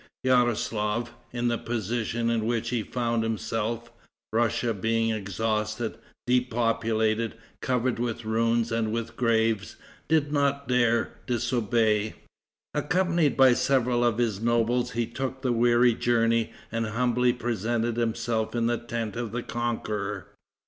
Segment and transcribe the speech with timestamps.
[0.25, 3.91] Yaroslaf, in the position in which he found himself
[4.33, 9.75] Russia being exhausted, depopulated, covered with ruins and with graves
[10.07, 12.15] did not dare disobey.
[12.73, 18.55] Accompanied by several of his nobles, he took the weary journey, and humbly presented himself
[18.55, 20.31] in the tent of the conqueror.